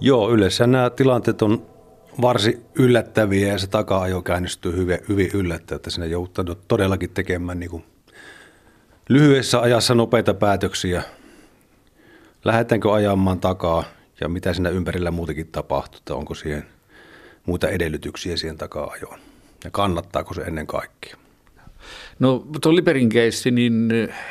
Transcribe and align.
Joo, 0.00 0.30
yleensä 0.30 0.66
nämä 0.66 0.90
tilanteet 0.90 1.42
on 1.42 1.66
varsin 2.20 2.64
yllättäviä 2.74 3.48
ja 3.48 3.58
se 3.58 3.66
taka-ajo 3.66 4.22
käynnistyy 4.22 4.76
hyvin, 4.76 4.98
hyvin 5.08 5.30
yllättäen, 5.34 5.76
että 5.76 5.90
sinne 5.90 6.06
joutuu 6.06 6.44
todellakin 6.68 7.10
tekemään 7.10 7.60
niin 7.60 7.70
kuin 7.70 7.84
lyhyessä 9.08 9.60
ajassa 9.60 9.94
nopeita 9.94 10.34
päätöksiä. 10.34 11.02
Lähdetäänkö 12.44 12.92
ajamaan 12.92 13.40
takaa 13.40 13.84
ja 14.20 14.28
mitä 14.28 14.52
siinä 14.52 14.70
ympärillä 14.70 15.10
muutenkin 15.10 15.46
tapahtuu, 15.46 15.98
että 15.98 16.14
onko 16.14 16.34
siihen 16.34 16.66
muita 17.46 17.68
edellytyksiä 17.68 18.36
siihen 18.36 18.58
taka-ajoon 18.58 19.18
ja 19.64 19.70
kannattaako 19.70 20.34
se 20.34 20.40
ennen 20.40 20.66
kaikkea. 20.66 21.16
No 22.18 22.46
tuo 22.62 22.74
Liberin 22.74 23.08
keissi, 23.08 23.50
niin 23.50 23.88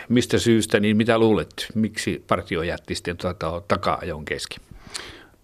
mistä 0.10 0.40
syystä, 0.40 0.80
niin 0.80 0.98
mitä 0.98 1.20
luulet, 1.20 1.68
miksi 1.76 2.24
partio 2.28 2.64
jätti 2.64 2.96
sitten 2.96 3.18
tuota 3.18 3.62
taka-ajon 3.68 4.26
kesken? 4.26 4.64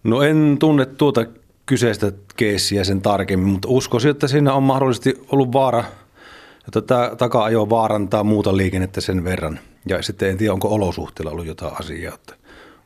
No 0.04 0.22
en 0.22 0.56
tunne 0.60 0.86
tuota 0.86 1.26
kyseistä 1.66 2.12
keissiä 2.36 2.84
sen 2.84 3.02
tarkemmin, 3.02 3.52
mutta 3.52 3.68
uskoisin, 3.68 4.10
että 4.10 4.28
siinä 4.28 4.54
on 4.54 4.62
mahdollisesti 4.62 5.26
ollut 5.32 5.52
vaara, 5.52 5.84
että 6.66 6.80
tämä 6.80 7.10
taka-ajo 7.18 7.70
vaarantaa 7.70 8.24
muuta 8.24 8.56
liikennettä 8.56 9.00
sen 9.00 9.24
verran. 9.24 9.60
Ja 9.86 10.02
sitten 10.02 10.30
en 10.30 10.38
tiedä, 10.38 10.52
onko 10.52 10.68
olosuhteilla 10.68 11.30
ollut 11.32 11.46
jotain 11.46 11.80
asiaa. 11.80 12.14
Että 12.14 12.34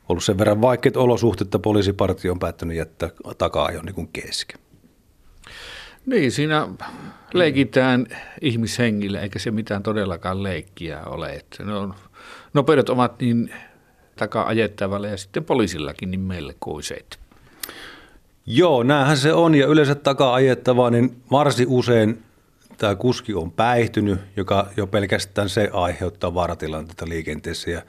ollut 0.09 0.23
sen 0.23 0.37
verran 0.37 0.61
vaikeat 0.61 0.97
olosuhteet, 0.97 1.47
että 1.47 1.59
poliisipartio 1.59 2.31
on 2.31 2.39
päättänyt 2.39 2.77
jättää 2.77 3.09
taka-ajon 3.37 3.85
niin 3.85 4.09
kesken. 4.13 4.59
Niin, 6.05 6.31
siinä 6.31 6.67
leikitään 7.33 8.07
ihmishengille, 8.41 9.21
eikä 9.21 9.39
se 9.39 9.51
mitään 9.51 9.83
todellakaan 9.83 10.43
leikkiä 10.43 11.03
ole. 11.05 11.33
Että 11.33 11.63
ne 11.63 11.73
on, 11.73 11.93
nopeudet 12.53 12.89
ovat 12.89 13.19
niin 13.21 13.53
takaa 14.19 14.47
ajettavalle 14.47 15.09
ja 15.09 15.17
sitten 15.17 15.45
poliisillakin 15.45 16.11
niin 16.11 16.21
meille 16.21 16.55
kuiseet. 16.59 17.19
Joo, 18.45 18.83
näähän 18.83 19.17
se 19.17 19.33
on 19.33 19.55
ja 19.55 19.67
yleensä 19.67 19.95
takaa 19.95 20.33
ajettavaa, 20.33 20.89
niin 20.89 21.21
varsin 21.31 21.67
usein 21.67 22.23
tämä 22.77 22.95
kuski 22.95 23.33
on 23.33 23.51
päihtynyt, 23.51 24.19
joka 24.35 24.67
jo 24.77 24.87
pelkästään 24.87 25.49
se 25.49 25.69
aiheuttaa 25.73 26.33
vaaratilanteita 26.33 27.09
liikenteessä. 27.09 27.71
Ja 27.71 27.81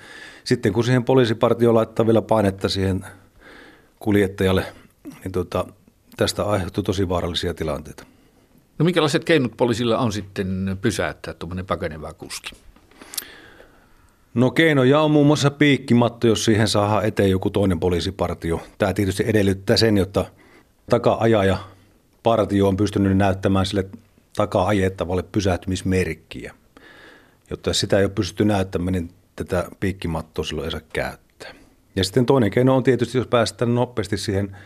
sitten 0.44 0.72
kun 0.72 0.84
siihen 0.84 1.04
poliisipartio 1.04 1.74
laittaa 1.74 2.06
vielä 2.06 2.22
painetta 2.22 2.68
siihen 2.68 3.04
kuljettajalle, 3.98 4.64
niin 5.24 5.32
tota, 5.32 5.64
tästä 6.16 6.44
aiheutuu 6.44 6.82
tosi 6.82 7.08
vaarallisia 7.08 7.54
tilanteita. 7.54 8.04
No 8.78 8.84
minkälaiset 8.84 9.24
keinot 9.24 9.52
poliisilla 9.56 9.98
on 9.98 10.12
sitten 10.12 10.78
pysäyttää 10.80 11.34
tuommoinen 11.34 11.66
pakeneva 11.66 12.12
kuski? 12.12 12.56
No 14.34 14.50
keinoja 14.50 15.00
on 15.00 15.10
muun 15.10 15.26
muassa 15.26 15.50
piikkimatto, 15.50 16.26
jos 16.26 16.44
siihen 16.44 16.68
saa 16.68 17.02
eteen 17.02 17.30
joku 17.30 17.50
toinen 17.50 17.80
poliisipartio. 17.80 18.62
Tämä 18.78 18.92
tietysti 18.92 19.24
edellyttää 19.26 19.76
sen, 19.76 19.96
jotta 19.96 20.24
taka-ajaja 20.90 21.58
partio 22.22 22.68
on 22.68 22.76
pystynyt 22.76 23.16
näyttämään 23.16 23.66
sille 23.66 23.86
takaa-ajettavalle 24.36 25.22
pysähtymismerkkiä. 25.22 26.54
Jotta 27.50 27.72
sitä 27.72 27.98
ei 27.98 28.04
ole 28.04 28.12
pystytty 28.14 28.44
näyttämään, 28.44 28.92
niin 28.92 29.10
tätä 29.36 29.68
piikkimattoa 29.80 30.44
silloin 30.44 30.64
ei 30.64 30.70
saa 30.70 30.80
käyttää. 30.92 31.54
Ja 31.96 32.04
sitten 32.04 32.26
toinen 32.26 32.50
keino 32.50 32.76
on 32.76 32.82
tietysti, 32.82 33.18
jos 33.18 33.26
päästään 33.26 33.74
nopeasti 33.74 34.16
siihen 34.16 34.56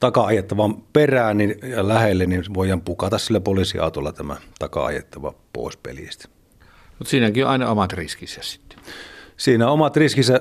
taka-ajettavan 0.00 0.82
perään 0.92 1.38
niin, 1.38 1.54
ja 1.62 1.88
lähelle, 1.88 2.26
niin 2.26 2.44
voidaan 2.54 2.80
pukata 2.80 3.18
sillä 3.18 3.40
poliisiautolla 3.40 4.12
tämä 4.12 4.36
taka-ajettava 4.58 5.34
pois 5.52 5.76
pelistä. 5.76 6.28
Mutta 6.98 7.10
siinäkin 7.10 7.44
on 7.44 7.50
aina 7.50 7.70
omat 7.70 7.92
riskinsä 7.92 8.40
sitten. 8.42 8.69
Siinä 9.40 9.66
on 9.66 9.72
omat 9.72 9.96
riskinsä. 9.96 10.40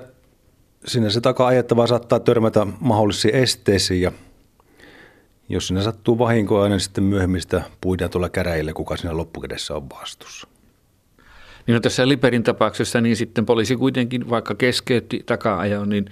Siinä 0.85 1.09
se 1.09 1.21
taka-ajettava 1.21 1.87
saattaa 1.87 2.19
törmätä 2.19 2.67
mahdollisiin 2.79 3.35
esteisiin 3.35 4.01
ja 4.01 4.11
jos 5.49 5.67
sinne 5.67 5.81
sattuu 5.81 6.17
vahinkoa, 6.17 6.69
niin 6.69 6.79
sitten 6.79 7.03
myöhemmin 7.03 7.41
sitä 7.41 7.61
puidaan 7.81 8.11
tuolla 8.11 8.29
käräjille, 8.29 8.73
kuka 8.73 8.97
siinä 8.97 9.17
loppukädessä 9.17 9.75
on 9.75 9.89
vastuussa. 9.89 10.47
Niin 11.67 11.73
no 11.73 11.79
tässä 11.79 12.07
Liperin 12.07 12.43
tapauksessa 12.43 13.01
niin 13.01 13.15
sitten 13.15 13.45
poliisi 13.45 13.75
kuitenkin, 13.75 14.29
vaikka 14.29 14.55
keskeytti 14.55 15.23
taka-ajon, 15.25 15.89
niin 15.89 16.05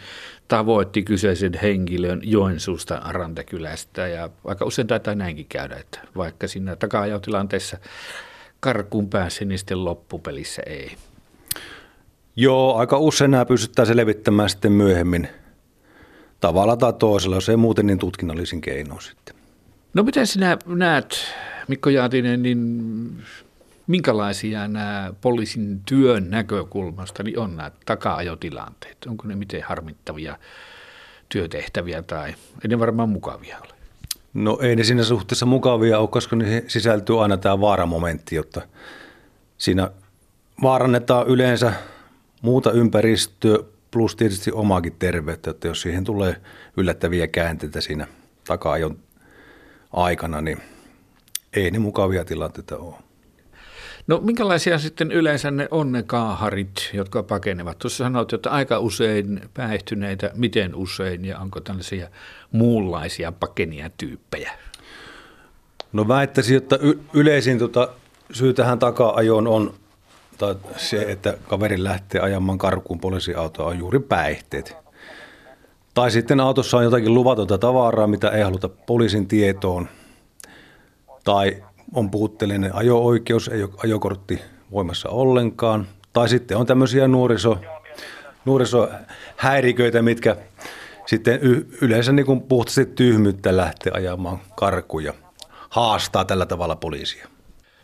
tavoitti 0.47 1.03
kyseisen 1.03 1.59
henkilön 1.61 2.21
Joensuusta 2.23 3.01
Rantakylästä. 3.05 4.07
Ja 4.07 4.29
vaikka 4.45 4.65
usein 4.65 4.87
taitaa 4.87 5.15
näinkin 5.15 5.45
käydä, 5.49 5.75
että 5.75 5.99
vaikka 6.15 6.47
siinä 6.47 6.75
taka-ajotilanteessa 6.75 7.77
karkuun 8.59 9.09
pääsi, 9.09 9.45
niin 9.45 9.59
sitten 9.59 9.85
loppupelissä 9.85 10.61
ei. 10.65 10.91
Joo, 12.39 12.75
aika 12.75 12.97
usein 12.97 13.31
nämä 13.31 13.45
pystytään 13.45 13.87
selvittämään 13.87 14.49
sitten 14.49 14.71
myöhemmin 14.71 15.27
tavalla 16.39 16.77
tai 16.77 16.93
toisella, 16.93 17.35
jos 17.35 17.49
ei 17.49 17.57
muuten 17.57 17.87
niin 17.87 17.99
tutkinnallisin 17.99 18.61
keinoin 18.61 19.01
sitten. 19.01 19.35
No 19.93 20.03
miten 20.03 20.27
sinä 20.27 20.57
näet, 20.65 21.17
Mikko 21.67 21.89
Jaatinen, 21.89 22.41
niin 22.41 23.23
minkälaisia 23.87 24.67
nämä 24.67 25.13
poliisin 25.21 25.81
työn 25.85 26.29
näkökulmasta 26.29 27.23
niin 27.23 27.39
on 27.39 27.55
nämä 27.55 27.71
taka-ajotilanteet? 27.85 28.97
Onko 29.07 29.27
ne 29.27 29.35
miten 29.35 29.63
harmittavia 29.63 30.37
työtehtäviä 31.29 32.01
tai 32.01 32.29
ei 32.29 32.67
ne 32.67 32.79
varmaan 32.79 33.09
mukavia 33.09 33.57
ole? 33.57 33.73
No 34.33 34.59
ei 34.61 34.75
ne 34.75 34.83
siinä 34.83 35.03
suhteessa 35.03 35.45
mukavia 35.45 35.99
ole, 35.99 36.07
koska 36.07 36.35
ne 36.35 36.63
sisältyy 36.67 37.23
aina 37.23 37.37
tämä 37.37 37.61
vaaramomentti, 37.61 38.35
jotta 38.35 38.61
siinä 39.57 39.91
vaarannetaan 40.61 41.27
yleensä 41.27 41.73
muuta 42.41 42.71
ympäristöä 42.71 43.57
plus 43.91 44.15
tietysti 44.15 44.51
omaakin 44.51 44.95
terveyttä, 44.99 45.51
että 45.51 45.67
jos 45.67 45.81
siihen 45.81 46.03
tulee 46.03 46.41
yllättäviä 46.77 47.27
käänteitä 47.27 47.81
siinä 47.81 48.07
taka-ajon 48.47 48.99
aikana, 49.93 50.41
niin 50.41 50.57
ei 51.53 51.71
ne 51.71 51.79
mukavia 51.79 52.25
tilanteita 52.25 52.77
ole. 52.77 52.95
No 54.07 54.19
minkälaisia 54.23 54.79
sitten 54.79 55.11
yleensä 55.11 55.51
ne 55.51 55.67
on 55.71 55.91
ne 55.91 56.03
kaaharit, 56.03 56.89
jotka 56.93 57.23
pakenevat? 57.23 57.79
Tuossa 57.79 58.03
sanoit, 58.03 58.33
että 58.33 58.49
aika 58.49 58.79
usein 58.79 59.41
päihtyneitä, 59.53 60.31
miten 60.35 60.75
usein 60.75 61.25
ja 61.25 61.39
onko 61.39 61.59
tällaisia 61.59 62.09
muunlaisia 62.51 63.31
pakenia 63.31 63.89
tyyppejä? 63.97 64.51
No 65.93 66.07
väittäisin, 66.07 66.57
että 66.57 66.79
y- 66.81 66.99
yleisin 67.13 67.59
tota, 67.59 67.89
syy 68.31 68.53
tähän 68.53 68.79
taka-ajoon 68.79 69.47
on 69.47 69.73
tai 70.37 70.55
se, 70.77 71.05
että 71.11 71.37
kaveri 71.47 71.83
lähtee 71.83 72.21
ajamaan 72.21 72.57
karkuun 72.57 72.99
poliisiautoa 72.99 73.65
on 73.67 73.79
juuri 73.79 73.99
päihteet. 73.99 74.77
Tai 75.93 76.11
sitten 76.11 76.39
autossa 76.39 76.77
on 76.77 76.83
jotakin 76.83 77.13
luvatonta 77.13 77.57
tavaraa, 77.57 78.07
mitä 78.07 78.29
ei 78.29 78.43
haluta 78.43 78.69
poliisin 78.69 79.27
tietoon. 79.27 79.87
Tai 81.23 81.63
on 81.93 82.11
puutteellinen 82.11 82.75
ajo-oikeus, 82.75 83.47
ei 83.47 83.63
ole 83.63 83.71
ajokortti 83.83 84.41
voimassa 84.71 85.09
ollenkaan. 85.09 85.87
Tai 86.13 86.29
sitten 86.29 86.57
on 86.57 86.65
tämmöisiä 86.65 87.07
nuoriso, 87.07 87.57
nuorisohäiriköitä, 88.45 90.01
mitkä 90.01 90.35
sitten 91.05 91.39
yleensä 91.81 92.11
niin 92.11 92.25
kuin 92.25 92.41
puhtaasti 92.41 92.85
tyhmyyttä 92.85 93.57
lähtee 93.57 93.91
ajamaan 93.95 94.39
karkuja. 94.55 95.13
Haastaa 95.69 96.25
tällä 96.25 96.45
tavalla 96.45 96.75
poliisia. 96.75 97.27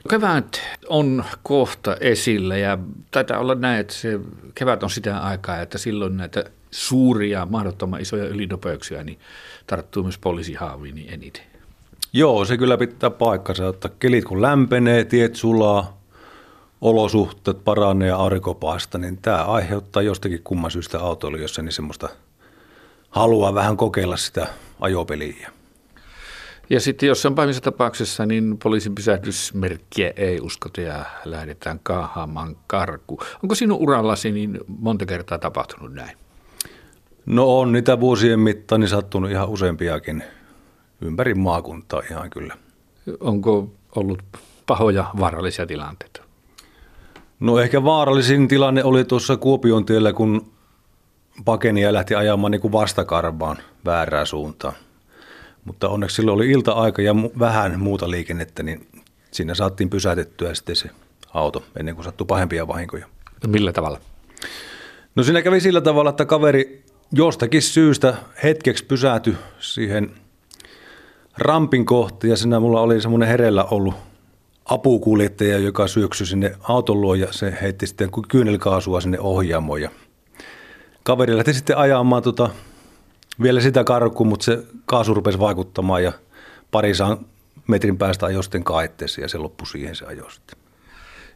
Kevät 0.09 0.62
on 0.90 1.24
kohta 1.44 1.96
esillä 2.00 2.58
ja 2.58 2.78
taitaa 3.12 3.40
olla 3.40 3.56
näin, 3.56 3.80
että 3.80 3.94
se 3.94 4.19
kevät 4.56 4.84
on 4.84 4.90
sitä 4.90 5.19
aikaa, 5.19 5.62
että 5.62 5.78
silloin 5.78 6.18
näitä 6.18 6.44
suuria, 6.72 7.47
mahdottoman 7.50 8.02
isoja 8.02 8.28
ylinopeuksia 8.28 9.03
niin 9.03 9.19
tarttuu 9.68 10.03
myös 10.03 10.18
poliisihaaviin 10.18 10.96
niin 10.96 11.13
eniten. 11.13 11.44
Joo, 12.13 12.46
se 12.46 12.58
kyllä 12.58 12.78
pitää 12.78 13.09
paikkansa, 13.09 13.68
että 13.68 13.90
kelit 14.00 14.25
kun 14.25 14.42
lämpenee, 14.42 15.03
tiet 15.03 15.36
sulaa, 15.36 15.97
olosuhteet 16.81 17.63
paranee 17.63 18.08
ja 18.08 18.16
aurinkopaasta, 18.16 18.97
niin 18.97 19.18
tämä 19.18 19.44
aiheuttaa 19.44 20.02
jostakin 20.02 20.44
kumman 20.44 20.72
syystä 20.72 21.00
autoilijoissa 21.00 21.62
niin 21.62 21.72
semmoista 21.72 22.10
halua 23.10 23.54
vähän 23.54 23.78
kokeilla 23.78 24.18
sitä 24.18 24.48
ajopeliä. 24.80 25.51
Ja 26.69 26.80
sitten 26.80 27.07
jossain 27.07 27.36
pahimmissa 27.36 27.62
tapauksessa 27.62 28.25
niin 28.25 28.57
poliisin 28.63 28.95
pysähdysmerkkiä 28.95 30.13
ei 30.15 30.39
uskota 30.42 30.81
ja 30.81 31.06
lähdetään 31.25 31.80
kaahaamaan 31.83 32.56
karku. 32.68 33.19
Onko 33.44 33.56
sinun 33.56 33.77
urallasi 33.77 34.31
niin 34.31 34.60
monta 34.68 35.06
kertaa 35.06 35.39
tapahtunut 35.39 35.94
näin? 35.94 36.18
No 37.25 37.60
on 37.60 37.71
niitä 37.71 38.00
vuosien 38.00 38.39
mittaan 38.39 38.81
niin 38.81 38.89
sattunut 38.89 39.31
ihan 39.31 39.50
useampiakin 39.50 40.24
ympäri 41.01 41.33
maakuntaa 41.33 42.01
ihan 42.12 42.30
kyllä. 42.30 42.57
Onko 43.19 43.71
ollut 43.95 44.24
pahoja 44.66 45.06
vaarallisia 45.19 45.66
tilanteita? 45.66 46.21
No 47.39 47.59
ehkä 47.59 47.83
vaarallisin 47.83 48.48
tilanne 48.48 48.83
oli 48.83 49.06
tuossa 49.06 49.38
Kuopion 49.38 49.86
tiellä, 49.86 50.13
kun 50.13 50.51
pakenia 51.45 51.94
lähti 51.94 52.16
ajamaan 52.16 52.51
niin 52.51 52.62
kuin 52.62 52.71
vastakarvaan 52.71 53.57
väärää 53.86 54.25
suuntaan. 54.25 54.74
Mutta 55.65 55.89
onneksi 55.89 56.15
silloin 56.15 56.36
oli 56.36 56.51
ilta-aika 56.51 57.01
ja 57.01 57.15
vähän 57.39 57.80
muuta 57.80 58.10
liikennettä, 58.10 58.63
niin 58.63 58.88
siinä 59.31 59.56
saatiin 59.56 59.89
pysäytettyä 59.89 60.54
sitten 60.54 60.75
se 60.75 60.89
auto 61.33 61.63
ennen 61.80 61.95
kuin 61.95 62.06
sattui 62.06 62.27
pahempia 62.27 62.68
vahinkoja. 62.68 63.06
Millä 63.48 63.74
tavalla? 63.74 64.00
No 65.15 65.24
siinä 65.24 65.42
kävi 65.42 65.62
sillä 65.62 65.81
tavalla, 65.81 66.10
että 66.10 66.25
kaveri 66.25 66.83
jostakin 67.12 67.62
syystä 67.62 68.13
hetkeksi 68.44 68.86
pysähty 68.86 69.36
siihen 69.60 70.12
rampin 71.38 71.86
kohti 71.86 72.30
ja 72.30 72.38
siinä 72.38 72.59
mulla 72.59 72.81
oli 72.81 73.01
semmoinen 73.01 73.30
herellä 73.30 73.63
ollut 73.63 73.95
apukuljettaja, 74.66 75.57
joka 75.57 75.88
syöksyi 75.88 76.27
sinne 76.27 76.56
auton 76.63 77.01
luo 77.01 77.16
ja 77.16 77.27
se 77.31 77.57
heitti 77.62 77.88
sitten 77.88 78.09
kyynelkaasua 78.27 79.01
sinne 79.01 79.19
ohjaamoon 79.19 79.81
ja 79.81 79.89
kaveri 81.04 81.36
lähti 81.36 81.54
sitten 81.54 81.77
ajamaan 81.77 82.24
tota, 82.24 82.50
vielä 83.41 83.62
sitä 83.62 83.83
karkuun, 83.83 84.30
mutta 84.30 84.44
se 84.44 84.63
kaasu 84.85 85.13
rupesi 85.13 85.39
vaikuttamaan 85.39 86.03
ja 86.03 86.12
parisaan 86.71 87.25
metrin 87.68 87.97
päästä 87.97 88.25
ajoi 88.25 88.44
sitten 88.44 88.63
kaetteeseen 88.63 89.24
ja 89.24 89.30
se 89.30 89.38
loppui 89.38 89.68
siihen 89.68 89.95
se 89.95 90.06
ajo 90.06 90.30
sitten. 90.30 90.57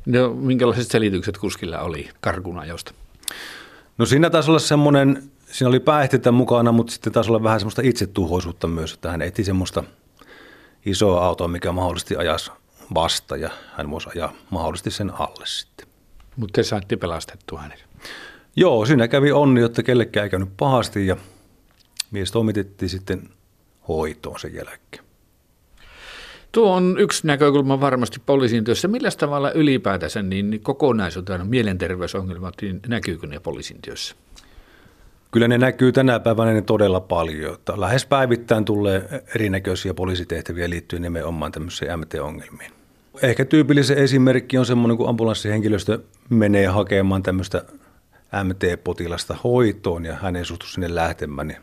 No, 0.06 0.34
minkälaiset 0.34 0.92
selitykset 0.92 1.38
kuskilla 1.38 1.80
oli 1.80 2.10
karkun 2.22 2.60
ajosta? 2.60 2.94
No 3.98 4.06
siinä 4.06 4.30
taisi 4.30 4.52
olla 4.52 4.60
semmoinen, 4.60 5.24
siinä 5.52 5.70
oli 5.70 5.80
päihteitä 5.80 6.32
mukana, 6.32 6.72
mutta 6.72 6.94
sitten 6.94 7.14
taisi 7.14 7.30
olla 7.30 7.44
vähän 7.44 7.60
semmoista 7.60 7.82
itsetuhoisuutta 7.86 8.68
myös, 8.68 8.94
että 8.94 9.12
hän 9.12 9.22
eti 9.22 9.44
semmoista 9.44 9.84
isoa 10.86 11.26
autoa, 11.26 11.48
mikä 11.48 11.72
mahdollisesti 11.72 12.16
ajas 12.16 12.52
vasta 12.94 13.38
ja 13.38 13.50
hän 13.76 13.92
voisi 13.92 14.10
ajaa 14.16 14.34
mahdollisesti 14.50 14.92
sen 14.92 15.12
alle 15.20 15.46
sitten. 15.46 15.88
Mutta 16.36 16.54
te 16.54 16.64
saitte 16.64 16.98
pelastettua 16.98 17.62
hänet. 17.62 17.86
Joo, 18.56 18.86
siinä 18.86 19.08
kävi 19.08 19.32
onni, 19.32 19.62
että 19.62 19.84
kellekään 19.84 20.24
ei 20.24 20.30
käynyt 20.30 20.50
pahasti 20.58 21.08
ja 21.08 21.18
mies 22.12 22.32
toimitettiin 22.32 22.90
sitten 22.90 23.30
hoitoon 23.88 24.40
sen 24.40 24.54
jälkeen. 24.54 25.04
Tuo 26.52 26.76
on 26.76 26.96
yksi 27.00 27.28
näkökulma 27.28 27.82
varmasti 27.82 28.22
poliisin 28.26 28.64
työssä. 28.64 28.88
Millä 28.88 29.10
tavalla 29.18 29.52
ylipäätänsä 29.52 30.22
niin 30.22 30.60
kokonaisuutena 30.64 31.46
mielenterveysongelmat, 31.46 32.56
niin 32.62 32.80
näkyykö 32.88 33.28
ne 33.28 33.40
poliisin 33.40 33.78
työssä? 33.82 34.16
Kyllä 35.32 35.48
ne 35.48 35.58
näkyy 35.58 35.92
tänä 35.92 36.20
päivänä 36.20 36.54
ne 36.54 36.62
todella 36.62 37.00
paljon. 37.00 37.54
Että 37.54 37.82
lähes 37.82 38.06
päivittäin 38.06 38.66
tulee 38.66 39.24
erinäköisiä 39.36 39.94
poliisitehtäviä 39.94 40.70
liittyen 40.70 41.02
nimenomaan 41.02 41.52
tämmöisiin 41.52 42.00
MT-ongelmiin. 42.00 42.72
Ehkä 43.22 43.46
tyypillisen 43.46 43.98
esimerkki 43.98 44.58
on 44.58 44.66
semmoinen, 44.66 44.98
kun 44.98 45.10
ambulanssihenkilöstö 45.10 46.00
menee 46.30 46.66
hakemaan 46.66 47.24
tämmöistä 47.24 47.66
MT-potilasta 48.44 49.36
hoitoon 49.44 50.06
ja 50.06 50.16
hän 50.16 50.36
ei 50.36 50.46
suostu 50.46 50.66
sinne 50.66 50.96
lähtemään, 50.96 51.48
niin 51.48 51.58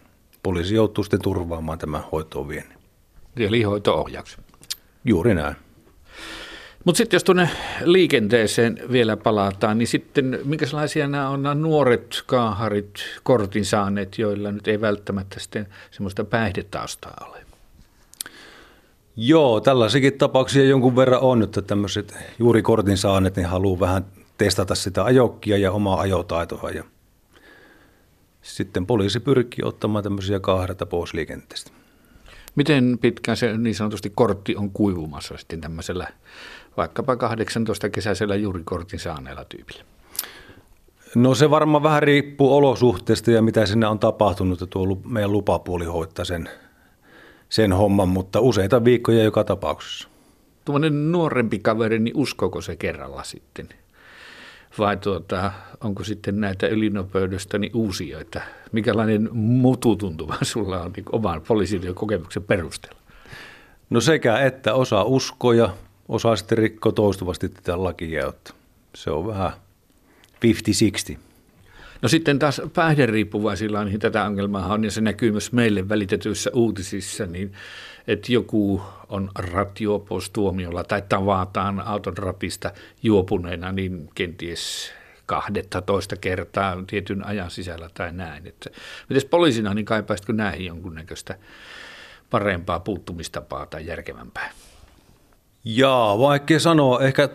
poliisi 0.45 0.75
joutuu 0.75 1.05
sitten 1.05 1.23
turvaamaan 1.23 1.79
tämän 1.79 2.05
hoitoon 2.13 2.49
viennin. 2.49 2.79
Eli 3.37 3.63
hoito-ohjauksen. 3.63 4.45
Juuri 5.05 5.35
näin. 5.35 5.57
Mutta 6.85 6.97
sitten 6.97 7.17
jos 7.17 7.25
tuonne 7.25 7.51
liikenteeseen 7.85 8.81
vielä 8.93 9.17
palataan, 9.17 9.79
niin 9.79 9.89
sitten 9.89 10.39
minkälaisia 10.45 11.09
nämä 11.09 11.29
on 11.29 11.43
nämä 11.43 11.55
nuoret 11.55 12.23
kaaharit, 12.27 12.95
kortin 13.23 13.65
saaneet, 13.65 14.19
joilla 14.19 14.53
nyt 14.53 14.69
ei 14.69 14.81
välttämättä 14.81 15.41
sitten 15.41 15.67
semmoista 15.91 16.25
päihdetaustaa 16.25 17.27
ole? 17.29 17.45
Joo, 19.17 19.61
tällaisikin 19.61 20.19
tapauksia 20.19 20.65
jonkun 20.65 20.97
verran 20.97 21.21
on, 21.21 21.43
että 21.43 21.63
tämmöiset 21.63 22.15
juuri 22.39 22.63
kortin 22.63 22.97
saaneet 22.97 23.37
niin 23.37 23.47
haluaa 23.47 23.81
vähän 23.81 24.05
testata 24.39 24.75
sitä 24.75 25.05
ajokkia 25.05 25.59
ja 25.59 25.73
omaa 25.73 26.01
ajotaitoa. 26.01 26.71
Ja 26.71 26.85
sitten 28.45 28.87
poliisi 28.87 29.21
pyrkii 29.21 29.65
ottamaan 29.65 30.05
tämmöisiä 30.05 30.41
kaahareita 30.41 30.87
pois 30.87 31.15
liikenteestä. 31.15 31.71
Miten 32.55 32.99
pitkään 33.01 33.37
se 33.37 33.59
niin 33.59 33.75
sanotusti 33.75 34.13
kortti 34.15 34.57
on 34.57 34.71
kuivumassa 34.71 35.37
sitten 35.37 35.61
tämmöisellä 35.61 36.09
vaikkapa 36.77 37.17
18 37.17 37.91
kesäisellä 37.91 38.37
juuri 38.37 38.63
kortin 38.65 38.99
saaneella 38.99 39.45
tyypillä? 39.45 39.85
No 41.15 41.35
se 41.35 41.51
varmaan 41.51 41.83
vähän 41.83 42.03
riippuu 42.03 42.57
olosuhteista 42.57 43.31
ja 43.31 43.43
mitä 43.43 43.67
sinne 43.67 43.87
on 43.87 43.99
tapahtunut, 43.99 44.63
että 44.63 44.73
tuo 44.73 45.01
meidän 45.05 45.33
lupapuoli 45.33 45.85
hoitaa 45.85 46.25
sen, 46.25 46.49
sen 47.49 47.73
homman, 47.73 48.09
mutta 48.09 48.41
useita 48.41 48.85
viikkoja 48.85 49.25
joka 49.25 49.45
tapauksessa. 49.45 50.09
Tuommoinen 50.65 51.13
nuorempi 51.13 51.59
kaveri, 51.59 51.99
niin 51.99 52.17
uskoko 52.17 52.61
se 52.61 52.77
kerralla 52.77 53.25
sitten? 53.25 53.69
Vai 54.79 54.97
tuota, 54.97 55.53
onko 55.81 56.05
sitten 56.05 56.41
näitä 56.41 56.67
ylinopeudesta 56.67 57.59
niin 57.59 57.73
uusia, 57.75 58.21
että 58.21 58.43
mikälainen 58.73 59.29
mututuntuma 59.33 60.37
sulla 60.43 60.81
on 60.81 60.93
niin 60.97 61.05
oman 61.13 61.43
poliisin 61.49 61.95
kokemuksen 61.95 62.43
perusteella? 62.43 63.01
No 63.91 64.01
sekä 64.01 64.39
että 64.39 64.75
osa 64.75 65.03
uskoja, 65.03 65.71
osa 66.09 66.37
sitten 66.37 66.59
rikko 66.59 66.93
toistuvasti 66.93 67.49
tätä 67.49 67.83
lakia, 67.85 68.29
että 68.29 68.55
se 68.95 69.11
on 69.11 69.27
vähän 69.27 69.53
50-60. 71.15 71.17
No 72.05 72.09
sitten 72.09 72.39
taas 72.39 72.63
päihderiippuvaisilla 72.75 73.85
niin 73.85 74.01
tätä 74.01 74.25
ongelmaa 74.25 74.73
on, 74.73 74.85
ja 74.85 74.91
se 74.91 75.01
näkyy 75.01 75.33
myös 75.33 75.53
meille 75.53 75.89
välitetyissä 75.89 76.51
uutisissa, 76.55 77.27
niin 77.27 77.53
että 78.07 78.33
joku 78.33 78.83
on 79.09 79.31
ratjuopoustuomiolla 79.39 80.85
tai 80.85 81.03
tavataan 81.09 81.81
auton 81.81 82.19
ratista 82.19 82.71
juopuneena, 83.03 83.73
niin 83.73 84.09
kenties 84.15 84.93
12 85.27 86.17
kertaa 86.17 86.85
tietyn 86.87 87.27
ajan 87.27 87.51
sisällä 87.51 87.91
tai 87.95 88.13
näin. 88.13 88.47
Että, 88.47 88.71
mites 89.09 89.25
poliisina, 89.25 89.75
niin 89.75 89.85
kaipaisitko 89.85 90.33
näihin 90.33 90.67
jonkunnäköistä 90.67 91.39
parempaa 92.31 92.81
puuttumistapaa 92.81 93.67
tai 93.67 93.87
järkevämpää? 93.87 94.51
Jaa, 95.65 96.19
vaikea 96.19 96.61
sanoa. 96.61 97.01
Ehkä 97.01 97.29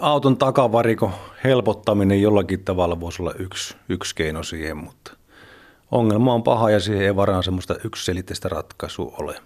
auton 0.00 0.36
takavariko 0.36 1.12
helpottaminen 1.44 2.22
jollakin 2.22 2.64
tavalla 2.64 3.00
voisi 3.00 3.22
olla 3.22 3.34
yksi, 3.38 3.76
yksi 3.88 4.14
keino 4.14 4.42
siihen, 4.42 4.76
mutta 4.76 5.16
ongelma 5.90 6.34
on 6.34 6.42
paha 6.42 6.70
ja 6.70 6.80
siihen 6.80 7.04
ei 7.04 7.16
varaan 7.16 7.42
semmoista 7.42 7.76
yksiselitteistä 7.84 8.48
ratkaisua 8.48 9.14
ole. 9.18 9.36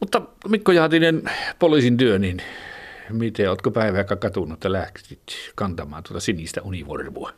Mutta 0.00 0.22
Mikko 0.48 0.72
Jaatinen, 0.72 1.22
poliisin 1.58 1.96
työ, 1.96 2.18
niin 2.18 2.42
miten, 3.10 3.48
oletko 3.48 3.70
päivää 3.70 4.04
katunut, 4.04 4.52
että 4.52 4.72
lähtit 4.72 5.20
kantamaan 5.54 6.02
tuota 6.02 6.20
sinistä 6.20 6.62
univormua? 6.62 7.32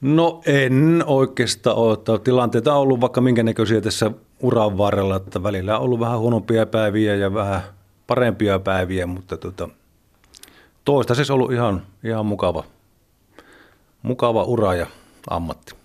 No 0.00 0.42
en 0.46 1.02
oikeastaan 1.06 1.76
ole. 1.76 2.18
Tilanteita 2.24 2.74
on 2.74 2.80
ollut 2.80 3.00
vaikka 3.00 3.20
minkä 3.20 3.42
näköisiä 3.42 3.80
tässä 3.80 4.10
uran 4.40 4.78
varrella, 4.78 5.16
että 5.16 5.42
välillä 5.42 5.78
on 5.78 5.84
ollut 5.84 6.00
vähän 6.00 6.18
huonompia 6.18 6.66
päiviä 6.66 7.14
ja 7.14 7.34
vähän 7.34 7.62
parempia 8.08 8.58
päiviä, 8.58 9.06
mutta 9.06 9.36
tota, 9.36 9.68
toistaiseksi 10.84 11.32
ollut 11.32 11.52
ihan, 11.52 11.86
ihan 12.04 12.26
mukava, 12.26 12.64
mukava 14.02 14.44
ura 14.44 14.74
ja 14.74 14.86
ammatti. 15.30 15.77